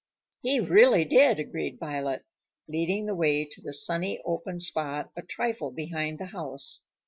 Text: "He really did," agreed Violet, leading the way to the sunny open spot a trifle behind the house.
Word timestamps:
"He 0.41 0.59
really 0.59 1.05
did," 1.05 1.39
agreed 1.39 1.77
Violet, 1.79 2.25
leading 2.67 3.05
the 3.05 3.13
way 3.13 3.45
to 3.45 3.61
the 3.61 3.71
sunny 3.71 4.19
open 4.25 4.59
spot 4.59 5.11
a 5.15 5.21
trifle 5.21 5.69
behind 5.69 6.17
the 6.17 6.25
house. 6.33 6.81